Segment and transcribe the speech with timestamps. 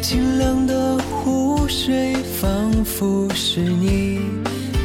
[0.00, 4.20] 清凉的湖水，仿佛是你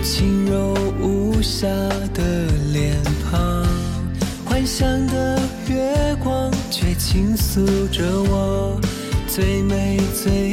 [0.03, 1.67] 轻柔无瑕
[2.13, 3.01] 的脸
[3.31, 3.65] 庞。
[4.43, 8.79] 幻想的月光，却倾诉着我
[9.27, 10.52] 最美最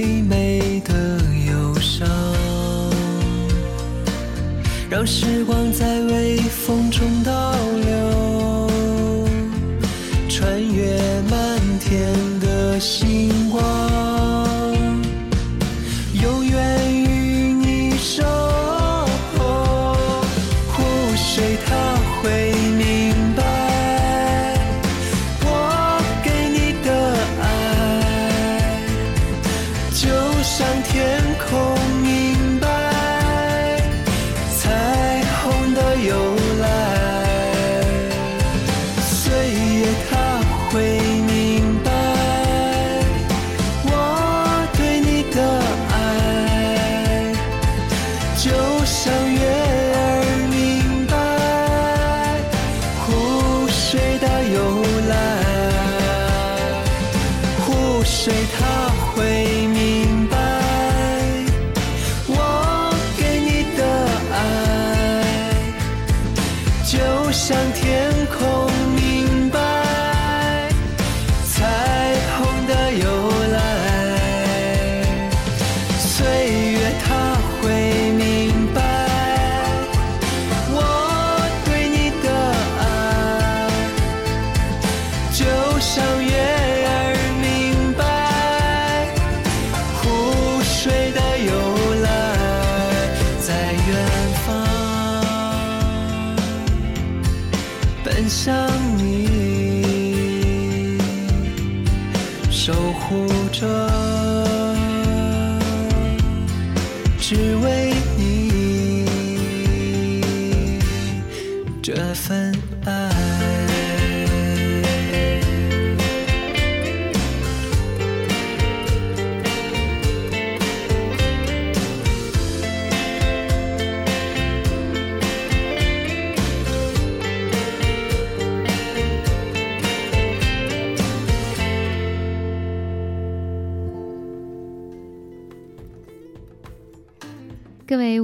[4.91, 7.55] 让时光在微风中倒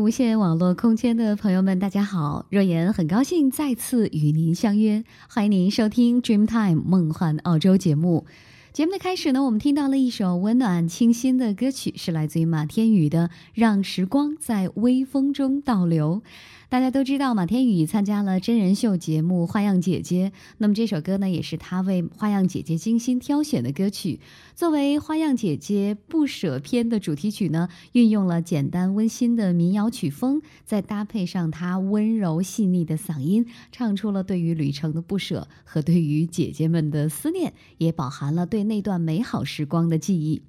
[0.06, 2.46] 无线网络空间的朋友们，大家好！
[2.48, 8.24] 若言很高兴再次与您相约，欢迎您收听《Dreamtime 梦幻澳洲》节目。
[8.72, 16.22] 节目的开始呢，我们听到了一首温暖清新的歌曲，是来自于马天宇的《让时光在微风中倒流》。
[16.68, 24.18] 大家都知道，马天宇参加了真人秀节目《花样姐姐》，那么这首歌呢，也是他为《花样姐姐》精心挑选的歌曲。
[24.56, 40.42] 作为《花样姐姐不舍篇》的主题曲呢，运用了简单温馨的民谣曲风，再搭配上他温柔细腻的嗓音，唱出了对于旅程的不舍和对于姐姐们的思念，也饱含了对那段美好时光的记忆。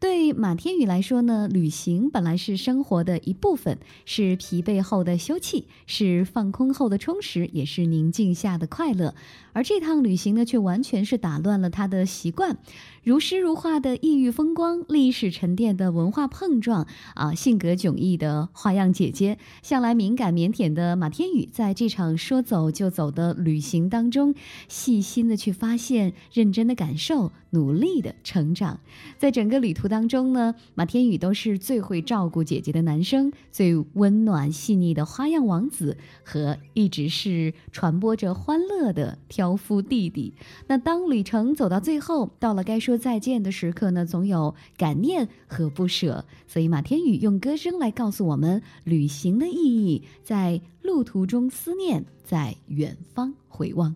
[0.00, 3.76] 对马天宇来说呢，旅行本来是生活的一部分，
[4.06, 9.14] 是疲惫后的休憩，是放空后的充实，也是宁静下的快乐。
[9.52, 12.58] 而这趟旅行呢，却完全是打乱了他的习惯。
[13.02, 24.34] 如诗如画的异域风光，历史沉淀的文化碰撞，啊，性格迥异的花样姐姐，向来敏感腼腆的马天宇，在这场说走就走的旅行当中，
[24.68, 28.80] 细心的去发现，认真的感受，努力的成长。
[29.16, 40.34] 在整个旅途当中呢，马天宇都是最会照顾姐姐的男生，最温暖细腻的花样王子，和一直是传播着欢乐的挑夫弟弟。
[40.66, 42.78] 那当旅程走到最后，到了该。
[42.80, 53.94] 说再见的时刻呢，总有感念和不舍，所以马天宇用歌声来告诉我们旅行的意义，在路途中思念，在远方回望。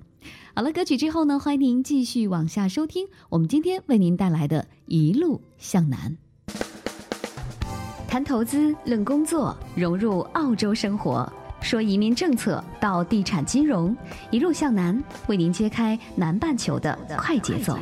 [0.55, 6.17] 好了，歌曲之后呢，欢迎您继续往下收听我们今天为您带来的一路向南。
[8.07, 11.33] 谈投资，论工作，融入澳洲生活，
[11.65, 13.97] 说移民政策到地产金融，
[14.31, 17.79] 一路向南，为您揭开南半球的快节奏。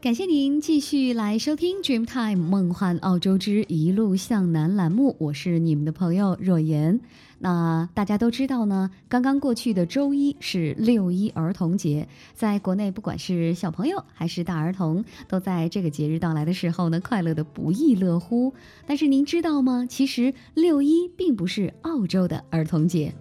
[0.00, 6.98] 感谢您继续来收听《Dreamtime 梦幻澳洲之一路向南》栏目，我是你们的朋友若言。
[7.38, 18.54] 那大家都知道呢，刚刚过去的周一是六一儿童节，在国内不管是小朋友还是大儿童，都在这个节日到来的时候呢，快乐的不亦乐乎。
[18.86, 19.84] 但是您知道吗？
[19.86, 23.12] 其实六一并不是澳洲的儿童节。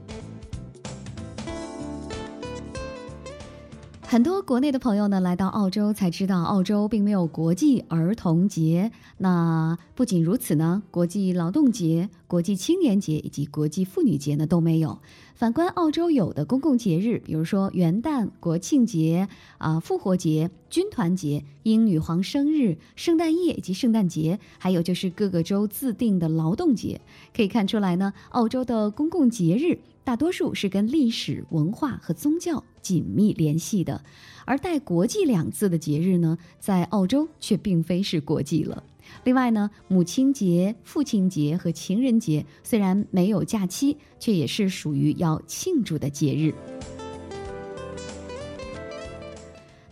[4.11, 8.91] 很多国内的朋友呢，来到澳洲才知道，澳洲并没有国际儿童节。
[9.19, 14.97] 那不仅如此呢，国际劳动节、国际青年节以及国际妇女节呢都没有。
[15.35, 19.27] 反观澳洲有的公共节日，比如说元旦、国庆节、
[19.59, 26.99] 啊复活节、军团节、英女皇生日、圣诞夜以及圣诞节，还有就是各个州自定的劳动节，
[27.31, 29.77] 可以看出来呢，澳洲的公共节日。
[30.09, 34.03] 大多数是跟历史文化和宗教紧密联系的，
[34.43, 38.83] 而带“国际”两字的节日呢，在澳洲却并非是国际了。
[39.23, 46.55] 另外呢，母亲节、父亲节和情人节虽然没有假期，却也是属于要庆祝的节日。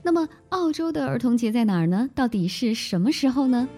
[0.01, 2.09] 那么，澳洲的儿童节在哪儿呢？
[2.15, 3.69] 到底是什么时候呢？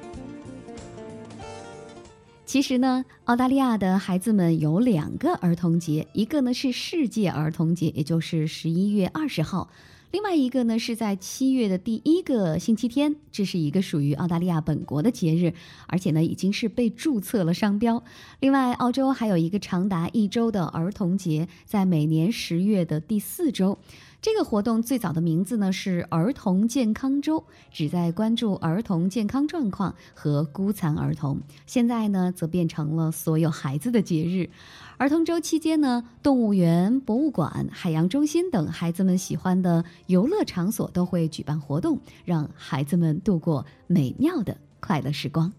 [2.49, 9.69] 其实呢，澳大利亚的孩子们有两个儿童节，一个呢是世界儿童节，也就是十一月二十号；
[10.09, 15.53] 另外一个呢是在七月的第一个星期天，这是一个属于澳大利亚本国的节日，
[15.85, 18.03] 而且呢已经是被注册了商标。
[18.39, 23.77] 另外，澳洲还有一个长达一周的儿童节，在每年十月的第四周。
[24.21, 31.39] 这个活动最早的名字呢是儿童健康周，旨在关注儿童健康状况和孤残儿童。
[31.65, 34.49] 现在呢，则变成了所有孩子的节日。
[34.97, 45.53] 儿童周期间呢，动物园、博物馆、海洋中心等孩子们喜欢的游乐场所都会举办活动，让孩子们度过美妙的快乐时光。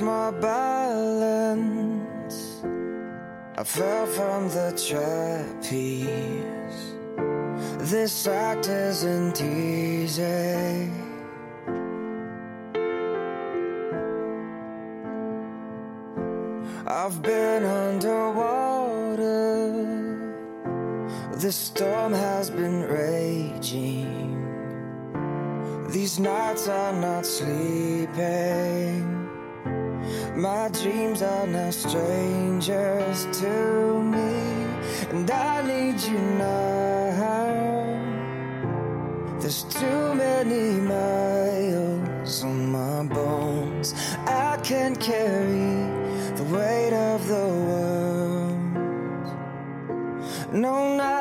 [0.00, 1.90] My balance.
[3.56, 6.00] I fell from the trapeze.
[7.90, 10.90] This act isn't easy.
[16.86, 19.20] I've been underwater.
[21.36, 24.30] The storm has been raging.
[25.90, 29.19] These nights are not sleeping.
[30.40, 34.40] My dreams are now strangers to me,
[35.10, 36.80] and I need you now.
[39.38, 43.92] There's too many miles on my bones.
[44.26, 45.74] I can't carry
[46.36, 48.60] the weight of the world.
[50.54, 51.19] No, not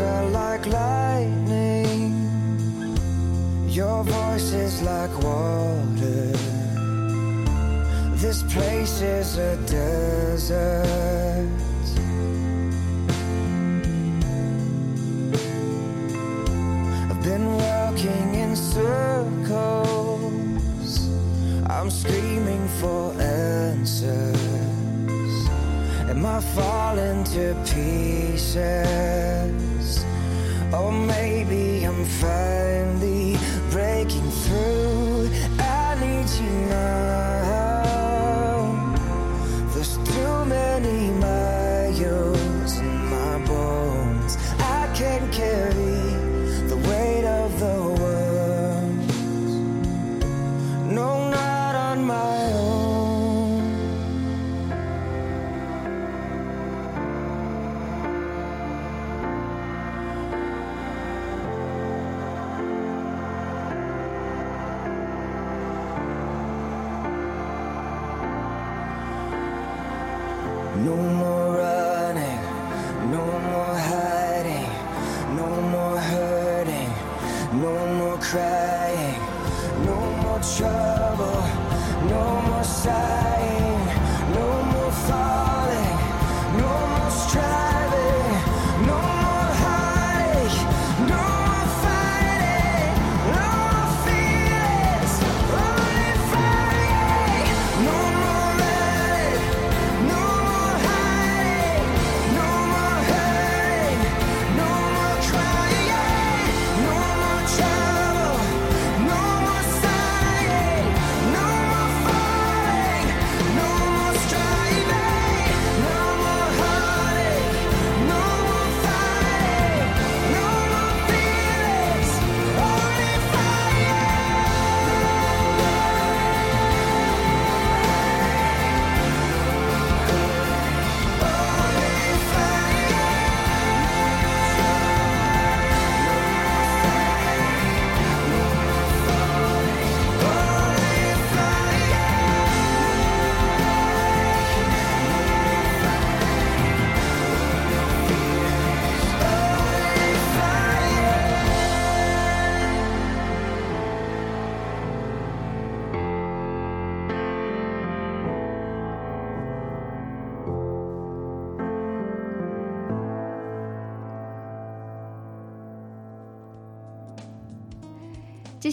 [0.00, 2.12] like lightning.
[3.68, 6.32] Your voice is like water.
[8.16, 11.48] This place is a desert.
[17.10, 19.80] I've been walking in circles.
[21.68, 24.81] I'm screaming for answers.
[26.12, 28.54] Am I falling to pieces?
[30.70, 33.38] Or maybe I'm finally
[33.70, 35.30] breaking through.
[35.58, 37.41] I need you now.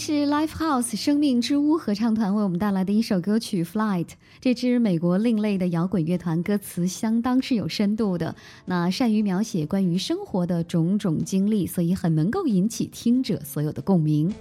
[0.00, 4.06] 是 Life House 生命之屋合唱团为我们带来的一首歌曲《Flight》。
[4.40, 14.32] 这支美国另类的摇滚乐团，歌词相当是有深度的，那善于描写关于生活的种种经历，所以很能够引起听者所有的共鸣。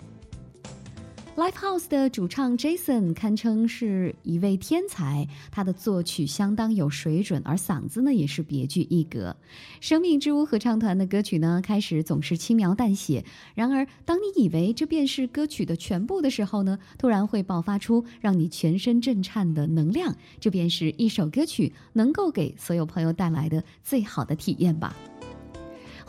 [1.39, 9.33] Lifehouse 的主唱 Jason 堪称是一位天才，他的作曲相当有水准，而嗓子呢也是别具一格。
[9.79, 13.23] 生命之屋合唱团的歌曲呢，开始总是轻描淡写，
[13.55, 24.93] 然而当你以为这便是歌曲的全部的时候呢，突然会爆发出让你全身震颤的能量，这便是一首歌曲能够给所有朋友带来的最好的体验吧。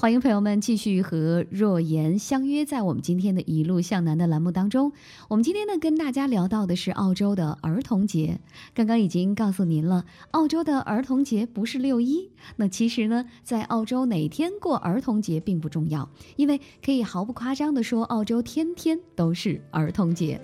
[0.01, 4.91] 欢迎朋友们继续和若言相约在我们今天的一路向南的栏目当中。
[5.29, 8.41] 我们今天呢跟大家聊到的是澳洲的儿童节。
[8.73, 12.31] 刚刚已经告诉您了，澳洲的儿童节不是六一。
[12.57, 20.41] 那其实呢，在澳洲哪天过儿童节并不重要，因为可以毫不夸张地说，澳洲天天都是儿童节。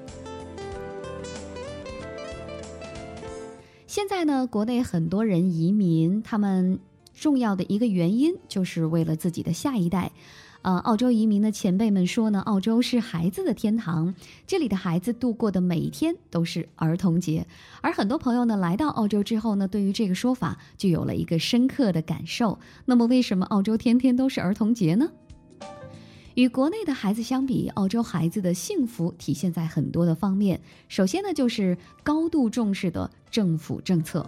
[3.86, 6.78] 现在呢，国内很多人移民，他们。
[7.26, 10.12] 重要的一个原因就是为了自己的下一代，
[10.62, 14.14] 呃，澳洲移民的前辈们说呢，澳洲是孩子的天堂，
[14.46, 17.44] 这里的孩子度过的每一天都是儿童节。
[17.80, 22.60] 而很多朋友呢来到澳洲之后呢，对于这个说法就有了一个深刻的感受。
[22.84, 25.10] 那么，为什么澳洲天天都是儿童节呢？
[26.36, 30.60] 与国内的孩子相比，澳洲孩子的幸福体现在很多的方面。
[30.86, 34.24] 首先呢，就是高度重视的政府政策。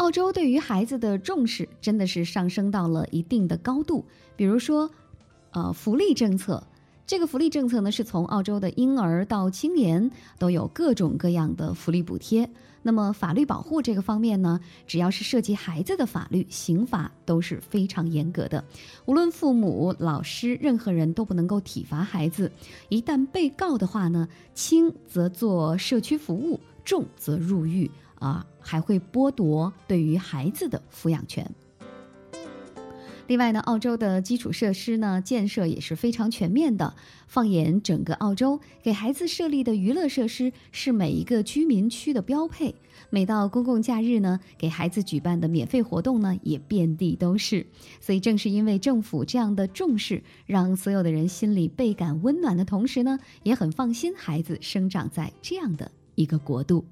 [0.00, 4.02] 澳洲对于孩子的重视真的是上升到了一定的高度。
[4.34, 4.90] 比如说，
[5.50, 6.66] 呃，福利政策，
[7.06, 12.48] 这个福利政策呢，是从澳洲的婴儿到青年都有各种各样的福利补贴。
[12.80, 18.64] 那么法律保护这个方面呢，只要是涉及孩子的法律，刑法都是非常严格的。
[19.04, 22.50] 无论父母、老师，任何人都不能够体罚孩子。
[22.88, 27.90] 一旦被告的话呢，轻则做社区服务，重则入狱。
[28.20, 31.44] 啊，还会剥夺对于孩子的抚养权。
[33.26, 36.92] 另外呢，澳洲的基础设施呢建设也是非常全面的。
[37.28, 42.74] 放眼整个澳洲，给孩子设立的娱乐设施是每一个居民区的标配。
[43.08, 47.64] 每到公共假日呢，给孩子举办的免费活动呢也遍地都是。
[48.00, 56.84] 所以正是因为政府这样的重视，让所有的人心里倍感温暖的同时呢，也很放心孩子生长在这样的一个国度。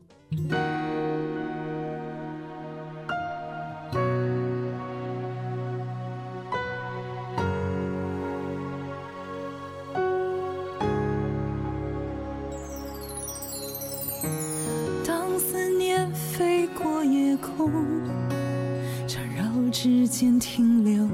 [20.20, 21.04] 间停留，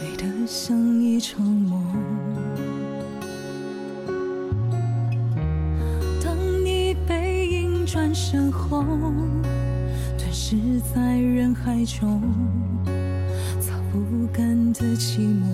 [0.00, 1.84] 美得像一场梦。
[6.24, 8.82] 当你背影转身后，
[10.16, 10.56] 吞噬
[10.94, 12.22] 在人海中，
[13.60, 15.44] 擦不干的寂寞。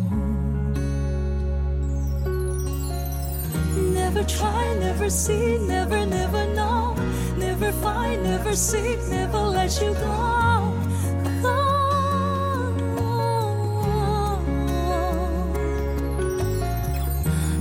[3.93, 6.95] Never try, never see, never, never know,
[7.37, 10.37] never find, never seek, never let you go.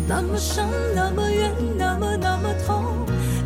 [0.08, 2.84] 那么伤，那么远，那么那么痛，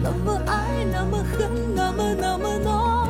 [0.04, 3.08] 那么爱，那么恨，那么那么浓。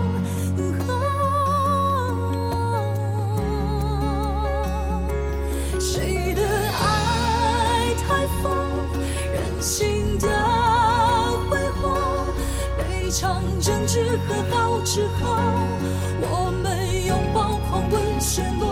[5.80, 8.54] 谁的爱太疯，
[9.34, 10.28] 任性的
[11.50, 11.98] 挥霍，
[12.78, 15.36] 被场争执和好之后，
[16.22, 18.69] 我们拥抱狂奔陷落。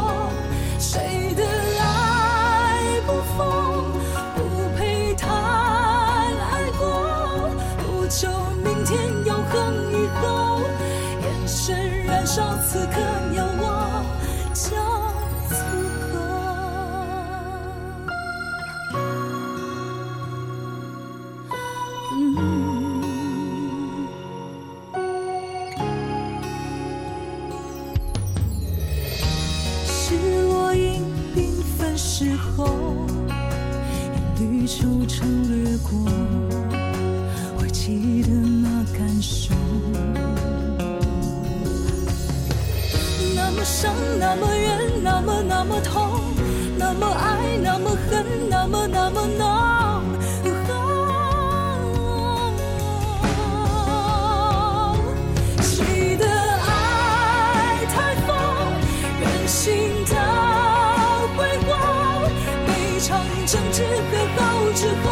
[43.68, 46.34] 伤，那么远，那么那么痛，
[46.78, 50.04] 那么爱，那么恨，那么那么浓。
[55.62, 58.34] 谁的爱太疯，
[59.20, 60.16] 任性的
[61.36, 61.68] 挥霍，
[62.66, 62.70] 每
[63.02, 64.42] 场争执和好
[64.74, 65.12] 之后，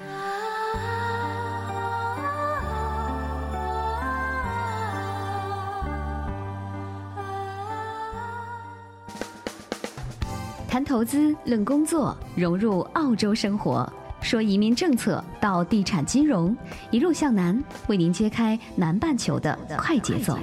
[10.83, 13.91] 投资、论工作，融入澳洲生活，
[14.21, 16.55] 说移民政策到地产金融，
[16.91, 20.37] 一路向南，为您揭开南半球的快节奏。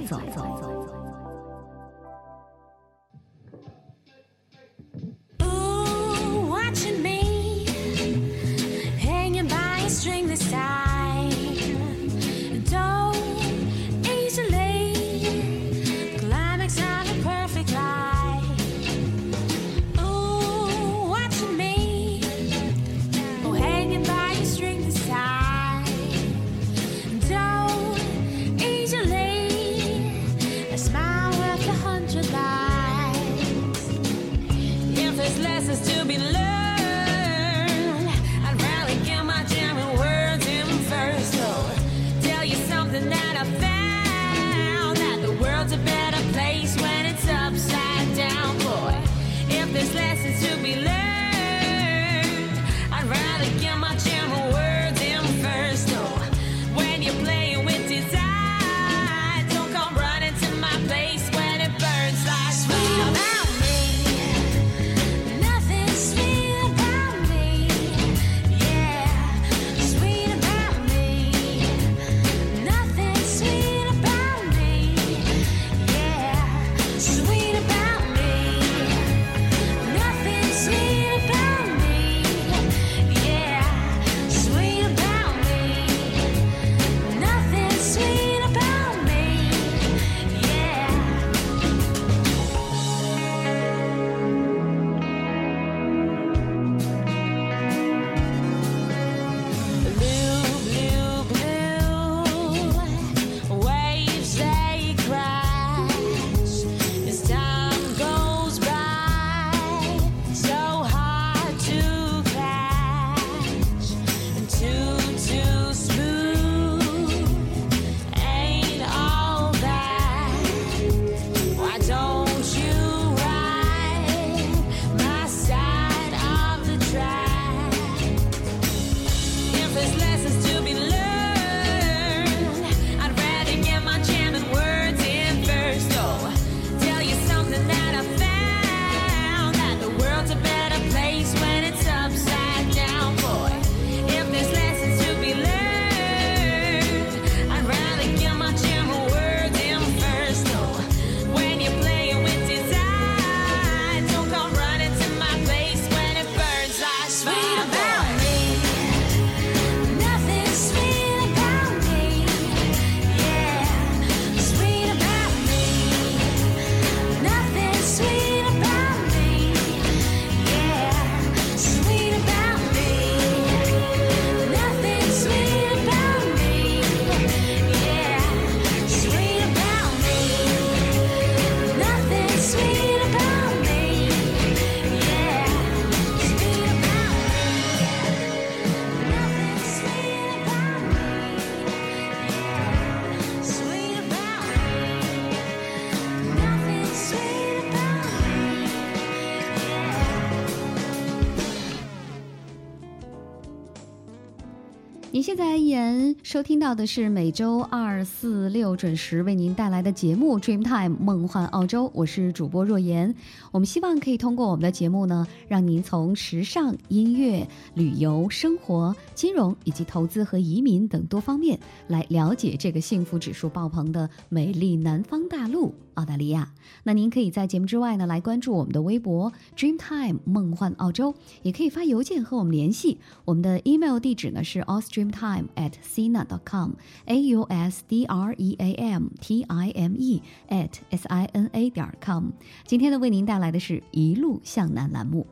[206.39, 213.13] 收听到的是每周二、四、六准时为您带来的节目《Dreamtime 梦幻澳洲》，我是主播若言。
[213.51, 226.53] 我们希望可以通过我们的节目呢，让您从时尚、音乐、旅游、生活、金融以及投资和移民等多方面来了解这个幸福指数爆棚的美丽南方大陆澳大利亚。
[226.83, 232.99] 那您可以在节目之外呢，来关注我们的微博 Dreamtime 梦幻澳洲，也可以发邮件和我们联系。
[233.25, 239.43] 我们的 email 地址呢是 ausdreamtime at sina dot com，a u s d r e a m t
[239.43, 242.29] i m e at s i n a 点 com。
[242.65, 245.27] 今天呢，为您带来的是一路向南栏目。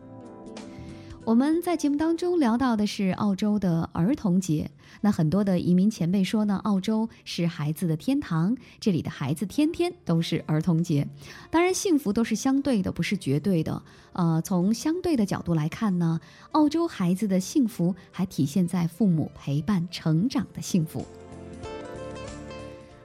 [1.28, 4.72] 我们在节目当中聊到的是澳洲的儿童节。
[5.02, 11.06] 那很多的移民前辈说呢，澳洲是孩子的天堂，这里的孩子天天都是儿童节。
[11.52, 13.84] 当然，幸福都是相对的，不是绝对的。
[14.14, 16.22] 呃，从相对的角度来看呢，
[16.54, 21.06] 澳洲孩子的幸福还体现在父母陪伴成长的幸福。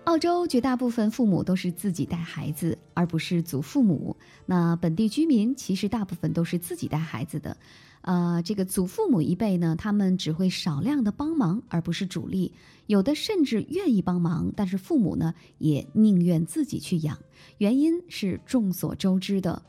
[0.05, 4.17] 澳洲绝大部分父母都是自己带孩子，而不是祖父母。
[4.47, 7.57] 那本地居民其实大部分都是自己带孩子的。
[8.03, 12.53] 呃，这个祖父母一辈呢，他们只会少量的帮忙，而不是主力。
[12.87, 17.17] 有的甚至愿意帮忙，但是父母呢，也宁愿自己去养。
[17.59, 19.63] 原因是众所周知的。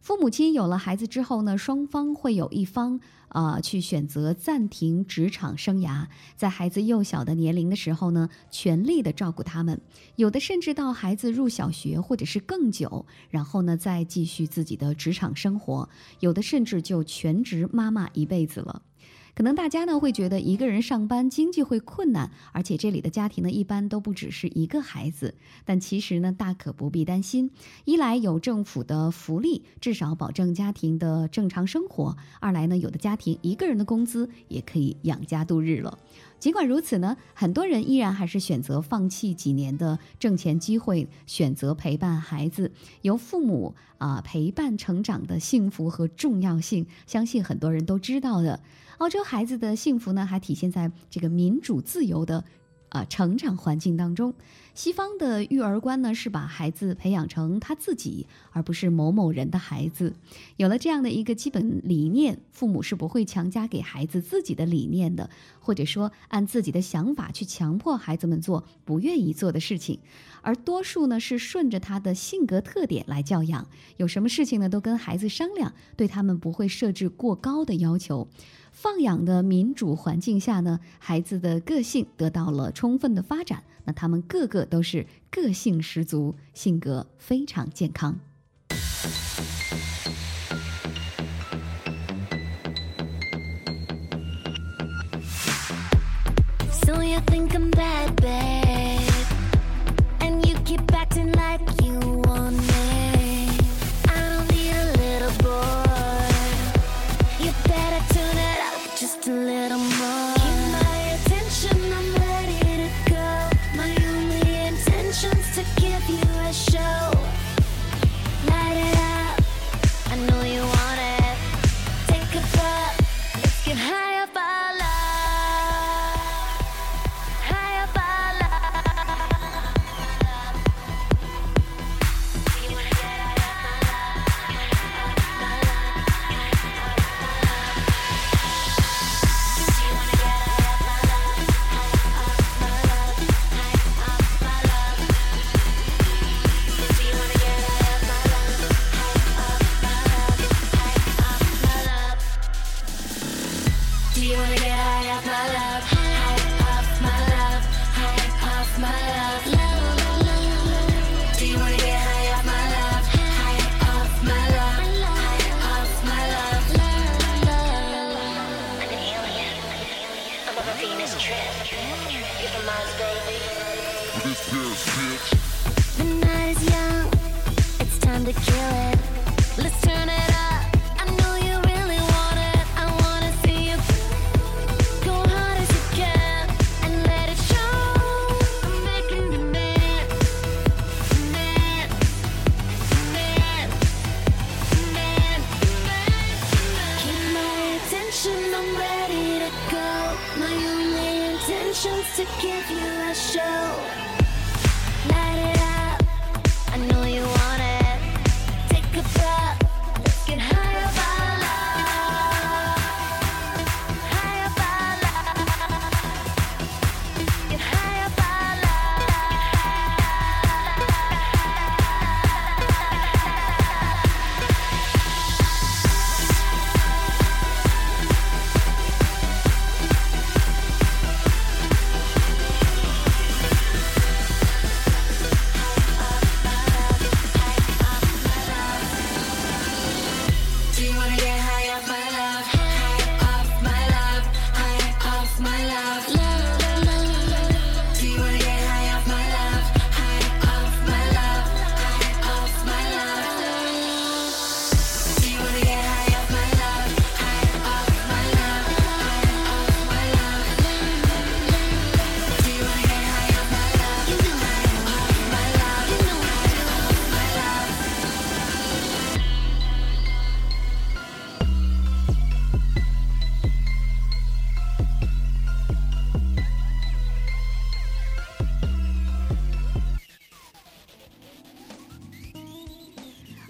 [0.00, 9.80] 父母亲有了孩子之后呢，双方会有一方啊去选择暂停职场生涯，在孩子幼小的年龄的时候呢，全力的照顾他们，
[10.16, 15.88] 有的甚至到孩子入小学或者是更久，然后呢再继续自己的职场生活，
[16.20, 18.82] 有的甚至就全职妈妈一辈子了。
[19.38, 25.32] 可能大家呢会觉得一个人上班经济会困难，而且这里的家庭呢一般都不只是一个孩子，
[25.64, 27.48] 但其实呢大可不必担心。
[27.84, 35.96] 一来有政府的福利，至少保证家庭的正常生活；二来呢有的家庭一个人的工资也可以养家度日了。
[36.40, 42.72] 尽管如此呢，很多人依然还是选择放弃几年的挣钱机会，选择陪伴孩子，
[43.02, 48.58] 由父母啊陪伴成长的幸福和重要性，相信很多人都知道的。
[48.98, 52.44] 澳洲孩子的幸福呢，还体现在这个民主自由的。
[52.90, 54.32] 啊，成长环境当中，
[54.74, 60.14] 西方的育儿观呢是把孩子培养成他自己，而不是某某人的孩子。
[60.56, 65.28] 有了这样的一个基本理念，父母是不会强加给孩子自己的理念的，
[65.60, 70.00] 或者说按自己的想法去强迫孩子们做不愿意做的事情。
[70.40, 78.28] 而多数呢是顺着他的性格特点来教养，有什么事情呢都跟孩子商量，对他们不会设置过高的要求。
[78.70, 88.18] 放养的民主环境下呢，孩子的个性得到了充分的发展，那他们个个都是个性十足，性格非常健康。
[96.70, 98.87] so you think I'm bad bad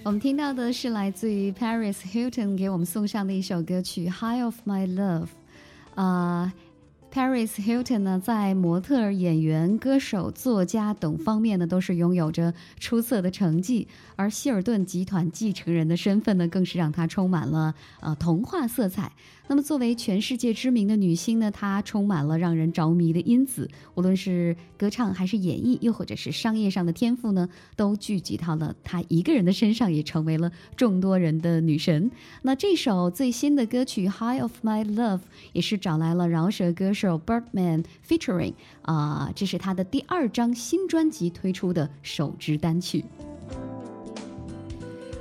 [0.09, 5.27] 我们听到的是来自于 Paris Hilton 给我们送上的一首歌曲《High of My Love》，
[6.03, 6.51] 啊。
[7.19, 13.89] Paris Hilton 呢，在模特、演员、歌手、作家等方面呢，都是拥有着出色的成绩。
[14.15, 19.11] 而希尔顿集团继承人的身份呢，更是让她充满了呃童话色彩。
[19.49, 23.69] 那么，作为全世界知名的女星呢，她充满了让人着迷的因子。
[23.95, 32.11] 无论是歌唱还是演绎，又或者是商业上的天赋呢，都聚集到了她一个人的身上，也成为了众多人的女神。
[32.43, 35.19] 那这首最新的歌曲《High of My Love》
[35.53, 43.05] 也是找来了饶舌歌手 Birdman featuring 啊，这是他的第二张新专辑推出的首支单曲。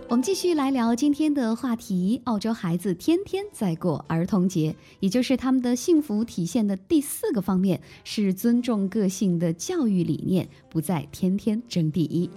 [0.09, 12.29] 我们继续来聊今天的话题：澳洲孩子天天在过儿童节，也就是他们的幸福体现的第四个方面是尊重个性的教育理念，不再天天争第一。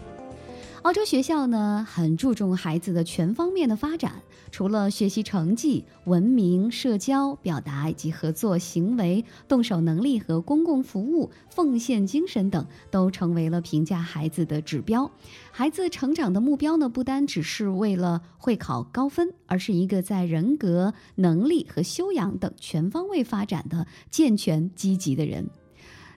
[0.82, 15.10] 澳洲学校呢，很注重孩子的全方面的发展，除了学习成绩、文明、社交、表达以及合作行为、动手能力和公共服务、奉献精神等，都成为了评价孩子的指标。
[15.50, 25.48] 孩子成长的目标呢，不单只是为了会考高分，而是一个在人格、能力和修养等全方位发展的健全、积极的人。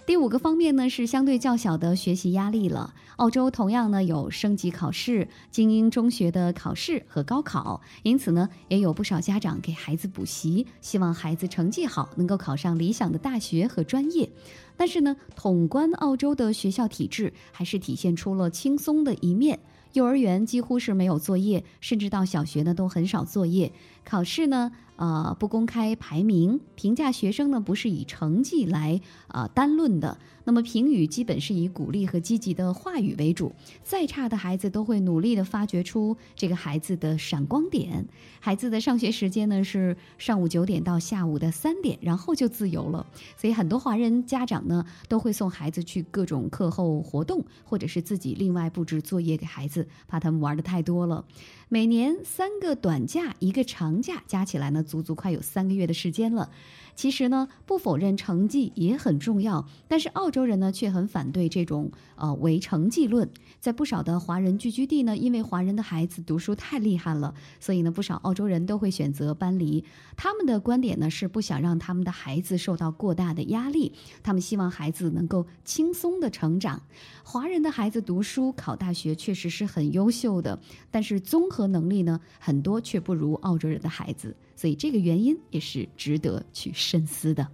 [0.05, 2.93] 第五个方面呢，是相对较小的学习压力了。
[3.15, 14.29] 澳洲同样呢有升级考试、精英中学的考试和高考，因此呢也有不少家长给孩子补习，希望孩子成绩好，能够考上理想的大学和专业。
[14.75, 19.57] 但是呢，统观澳洲的学校体制，还是体现出了轻松的一面。
[19.93, 23.71] 幼儿园几乎是没有作业，甚至到小学呢都很少作业。
[24.03, 24.71] 考试呢，
[25.03, 30.17] 呃，不公开排名，评价学生呢不是以成绩来啊单论的。
[30.45, 33.53] 那么评语基本是以鼓励和积极的话语为主。
[33.83, 38.07] 再差的孩子都会努力的发掘出这个孩子的闪光点。
[38.39, 43.05] 孩子的上学时间呢是上午九点到下午的三点，然后就自由了。
[43.35, 51.25] 所以很多华人家长呢都会送孩子去各种课后活动，或者是自己另外布置作业给孩子，怕他们玩的太多了。
[51.73, 56.51] 每年三个短假，一个长假，加起来呢，足足快有三个月的时间了。
[56.95, 63.29] 其实呢，不否认成绩也很重要，但是澳洲人呢却很反对这种呃唯成绩论。
[63.59, 69.83] 在不少的华人聚居地呢，因为华人的孩子读书太厉害了，所以呢，不少澳洲人都会选择搬离。
[70.15, 76.81] 他们的观点呢是不想让他们的孩子受到过大的压力，他们希望孩子能够轻松的成长。
[77.23, 80.59] 华人的孩子读书考大学确实是很优秀的，
[80.91, 84.35] 但是综合能力呢，很多却不如澳洲人的孩子。
[84.63, 87.45] 所以这个原因也是值得去深思的。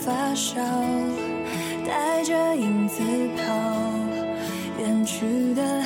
[0.00, 0.60] 发烧，
[1.86, 3.02] 带着影子
[3.36, 3.42] 跑，
[4.78, 5.82] 远去的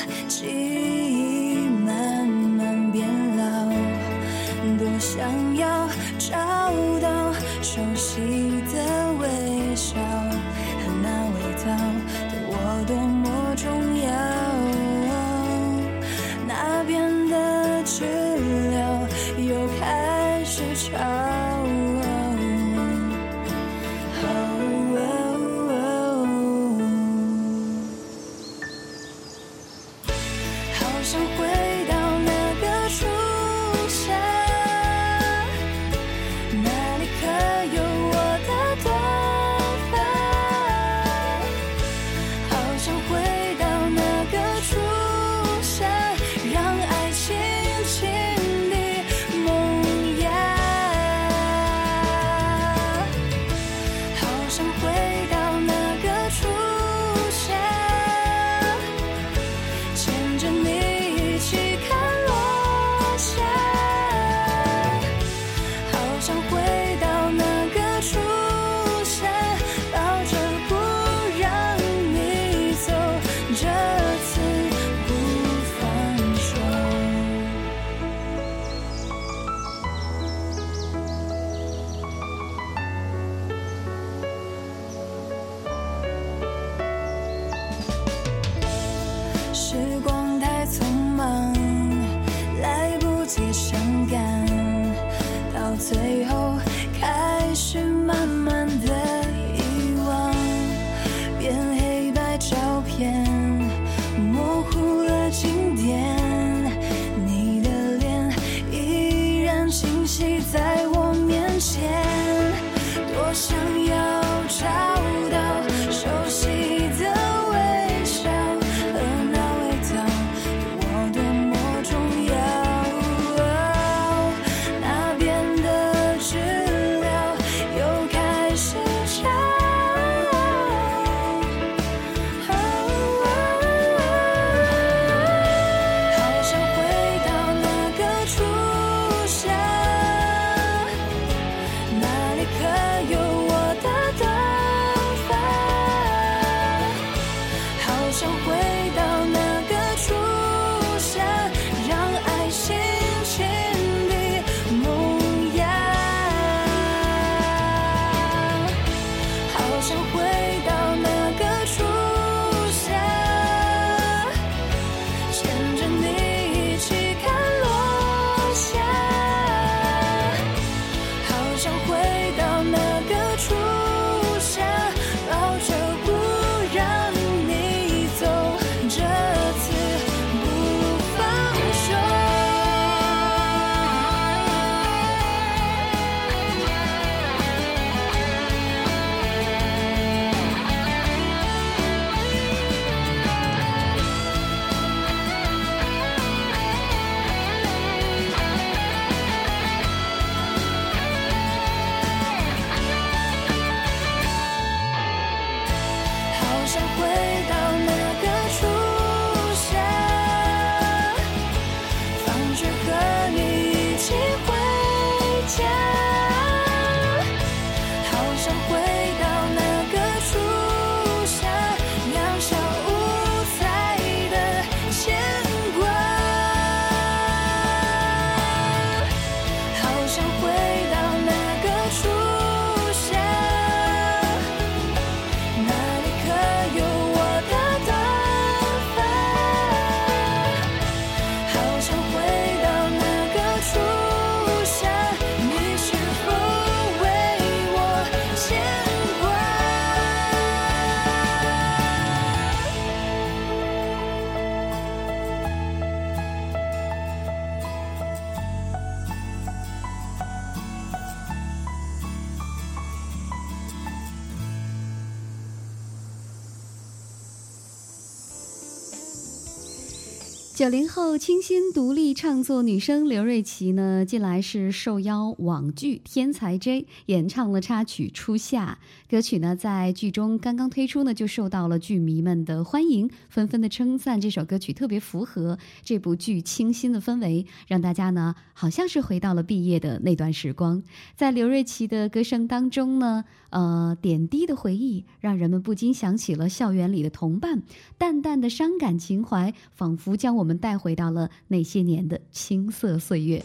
[271.02, 278.78] 后清新独立创作女生刘瑞琦呢，近来是受邀网剧《天才 J》演唱了插曲《初夏》。
[279.10, 290.82] 歌曲呢在剧中刚刚推出呢，就受到了剧迷们的欢迎，纷纷的称赞这首歌曲特别符合这部剧清新的氛围，让大家呢好像是回到了毕业的那段时光。
[291.16, 297.62] 在刘瑞琦的歌声当中呢，呃，点滴的回忆让人们不禁想起了校园里的同伴，
[297.96, 303.40] 淡淡的伤感情怀，仿佛将我们带回回到了那些年的青涩岁月。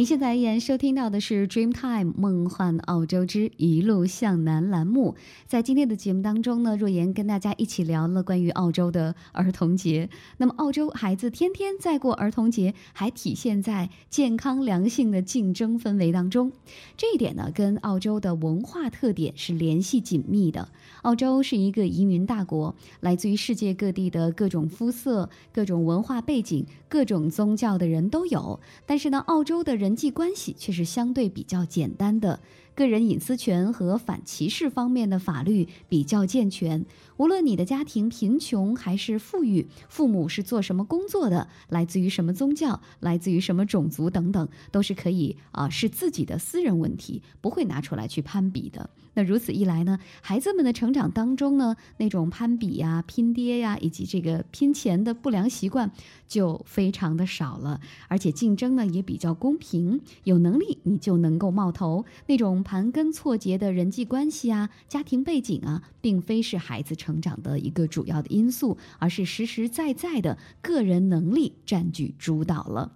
[0.00, 5.14] 您现在依然收听到的是《Dreamtime 梦幻澳洲之一路向南》栏目。
[5.46, 10.08] 在今天的节目当中呢，若言跟大家一起聊了关于澳洲的儿童节。
[10.38, 16.50] 那么，澳洲孩子天天在过儿童节，还体现在健康良性的竞争氛围当中。
[16.96, 20.70] 这一点呢，跟澳洲的文化特点是联系紧密的。
[21.02, 28.58] 澳洲是一个移民大国，来自于世界各地的各种肤色、各种文化背景、各种宗教的人都有。
[28.86, 32.38] 但是呢，澳洲的人人际关系却是相对比较简单的，
[32.76, 36.86] 个人隐私权和反歧视方面的法律比较健全。
[37.16, 48.90] 无论你的家庭贫穷还是富裕，父母是做什么工作的，来自于什么宗教，来自于什么种族等等，都是可以啊、是自己的私人问题，不会拿出来去攀比的。
[49.14, 55.90] 那如此一来呢，孩子们的成长当中呢，那种攀比呀、拼爹呀，以及这个拼钱的不良习惯
[56.28, 62.04] 就非常的少了，而且竞争呢也比较公平，有能力你就能够冒头。
[62.26, 72.92] 那种盘根错节的人际关系啊、家庭背景啊，并非是孩子成长的一个主要的因素，而是实实在在的个人能力占据主导了。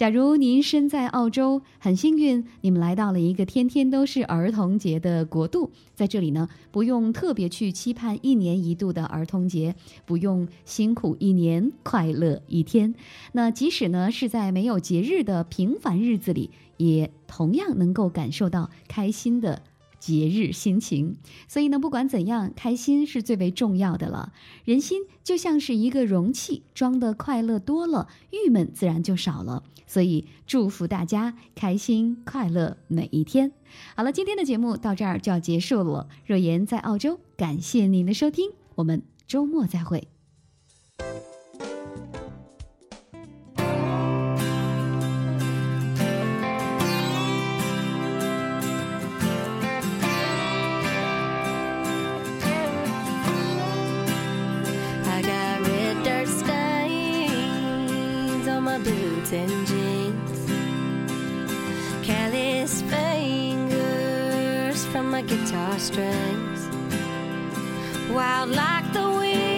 [0.00, 9.74] 假如您身在澳洲，很幸运，你们来到了一个天天都是儿童节的国度，在这里呢，不用特别去期盼一年一度的儿童节，
[10.06, 12.94] 不用辛苦一年，快乐一天。
[13.32, 16.48] 那即使呢是在没有节日的平凡日子里，
[16.78, 19.60] 也同样能够感受到开心的。
[20.00, 24.32] 节日心情，所以呢，不管怎样，开心是最为重要的了。
[24.64, 29.62] 人心就像是一个容器，装的快乐多了，郁闷自然就少了。
[29.86, 33.52] 所以祝福大家开心快乐每一天。
[33.94, 36.08] 好了，今天的节目到这儿就要结束了。
[36.24, 40.08] 若言在澳洲，感谢您的收听，我们周末再会。
[58.84, 60.50] Boots and jeans.
[62.06, 63.70] Callous fingers
[64.86, 66.68] from my guitar strings.
[68.10, 69.49] Wild like the wind